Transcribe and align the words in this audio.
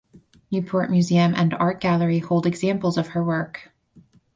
Newport 0.49 0.89
Museum 0.89 1.35
and 1.35 1.53
Art 1.53 1.79
Gallery 1.79 2.17
hold 2.17 2.47
examples 2.47 2.97
of 2.97 3.09
her 3.09 3.23
work. 3.23 3.69